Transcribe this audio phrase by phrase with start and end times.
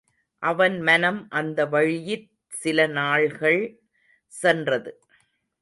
[0.43, 2.25] அவன் மனம் அந்த வழியிற்
[2.47, 3.61] சில நாள்கள்
[4.33, 4.91] சென்றது.